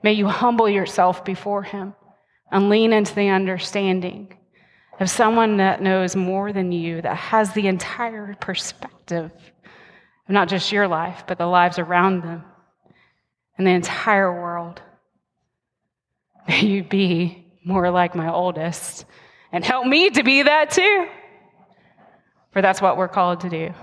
May 0.02 0.12
you 0.12 0.28
humble 0.28 0.68
yourself 0.68 1.24
before 1.24 1.62
Him 1.62 1.94
and 2.52 2.68
lean 2.68 2.92
into 2.92 3.14
the 3.14 3.30
understanding 3.30 4.36
of 5.00 5.08
someone 5.08 5.56
that 5.56 5.80
knows 5.80 6.14
more 6.14 6.52
than 6.52 6.72
you, 6.72 7.00
that 7.00 7.16
has 7.16 7.54
the 7.54 7.68
entire 7.68 8.36
perspective 8.38 9.30
of 10.26 10.32
not 10.32 10.48
just 10.48 10.72
your 10.72 10.88
life, 10.88 11.24
but 11.26 11.38
the 11.38 11.46
lives 11.46 11.78
around 11.78 12.22
them 12.22 12.44
and 13.56 13.66
the 13.66 13.72
entire 13.72 14.32
world. 14.32 14.80
May 16.48 16.60
you 16.60 16.84
be 16.84 17.46
more 17.64 17.90
like 17.90 18.14
my 18.14 18.32
oldest 18.32 19.06
and 19.52 19.64
help 19.64 19.86
me 19.86 20.10
to 20.10 20.22
be 20.22 20.42
that 20.42 20.70
too. 20.70 21.06
For 22.52 22.62
that's 22.62 22.80
what 22.80 22.96
we're 22.96 23.08
called 23.08 23.40
to 23.40 23.48
do, 23.48 23.74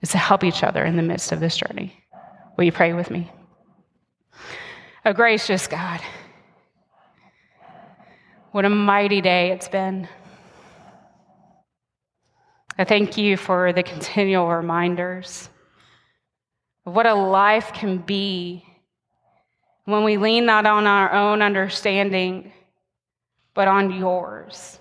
is 0.00 0.10
to 0.10 0.18
help 0.18 0.44
each 0.44 0.62
other 0.62 0.84
in 0.84 0.96
the 0.96 1.02
midst 1.02 1.32
of 1.32 1.40
this 1.40 1.56
journey. 1.56 2.04
Will 2.56 2.64
you 2.64 2.72
pray 2.72 2.92
with 2.92 3.10
me? 3.10 3.30
A 5.04 5.12
gracious 5.12 5.66
God, 5.66 6.00
what 8.52 8.64
a 8.64 8.70
mighty 8.70 9.20
day 9.20 9.50
it's 9.50 9.68
been. 9.68 10.08
I 12.78 12.84
thank 12.84 13.16
you 13.16 13.38
for 13.38 13.72
the 13.72 13.82
continual 13.82 14.48
reminders 14.48 15.48
of 16.84 16.94
what 16.94 17.06
a 17.06 17.14
life 17.14 17.72
can 17.72 17.98
be 17.98 18.64
when 19.86 20.04
we 20.04 20.18
lean 20.18 20.44
not 20.44 20.66
on 20.66 20.86
our 20.86 21.10
own 21.10 21.40
understanding, 21.40 22.52
but 23.54 23.66
on 23.66 23.92
yours. 23.92 24.78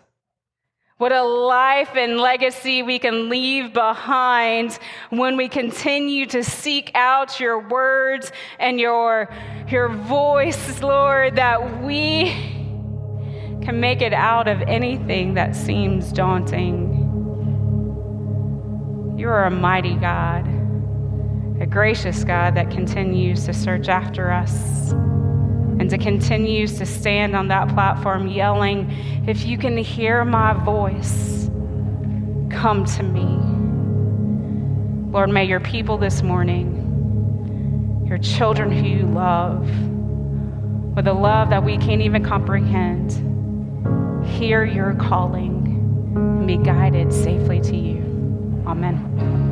What 0.97 1.13
a 1.13 1.23
life 1.23 1.91
and 1.95 2.17
legacy 2.17 2.83
we 2.83 2.99
can 2.99 3.29
leave 3.29 3.73
behind 3.73 4.77
when 5.09 5.37
we 5.37 5.47
continue 5.47 6.25
to 6.27 6.43
seek 6.43 6.91
out 6.95 7.39
your 7.39 7.59
words 7.59 8.31
and 8.59 8.79
your, 8.79 9.29
your 9.69 9.89
voice, 9.89 10.81
Lord, 10.81 11.35
that 11.35 11.81
we 11.83 12.25
can 13.61 13.79
make 13.79 14.01
it 14.01 14.13
out 14.13 14.47
of 14.47 14.61
anything 14.63 15.33
that 15.35 15.55
seems 15.55 16.11
daunting. 16.11 17.04
You 19.25 19.31
are 19.31 19.45
a 19.45 19.49
mighty 19.49 19.95
God, 19.95 20.45
a 21.59 21.65
gracious 21.65 22.23
God 22.23 22.53
that 22.57 22.69
continues 22.69 23.45
to 23.45 23.53
search 23.53 23.89
after 23.89 24.31
us 24.31 24.91
and 24.91 25.89
to 25.89 25.97
continues 25.97 26.77
to 26.77 26.85
stand 26.85 27.35
on 27.35 27.47
that 27.47 27.67
platform 27.69 28.27
yelling, 28.27 28.87
If 29.27 29.43
you 29.43 29.57
can 29.57 29.77
hear 29.77 30.23
my 30.25 30.53
voice, 30.63 31.49
come 32.51 32.85
to 32.85 33.01
me. 33.01 33.25
Lord, 35.11 35.31
may 35.31 35.45
your 35.45 35.59
people 35.59 35.97
this 35.97 36.21
morning, 36.21 38.05
your 38.07 38.19
children 38.19 38.71
who 38.71 38.87
you 38.87 39.07
love, 39.07 39.67
with 40.95 41.07
a 41.07 41.13
love 41.13 41.49
that 41.49 41.63
we 41.63 41.79
can't 41.79 42.03
even 42.03 42.23
comprehend, 42.23 43.13
hear 44.23 44.63
your 44.63 44.93
calling 44.93 45.65
and 46.15 46.45
be 46.45 46.57
guided 46.57 47.11
safely 47.11 47.59
to 47.61 47.75
you. 47.75 48.04
Amen. 48.67 49.44